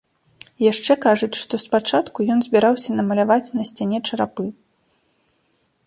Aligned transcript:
Яшчэ 0.71 0.93
кажуць, 1.05 1.37
што 1.43 1.59
спачатку 1.65 2.25
ён 2.37 2.41
збіраўся 2.47 2.97
намаляваць 3.01 3.53
на 3.59 3.63
сцяне 3.73 3.99
чарапы. 4.07 4.45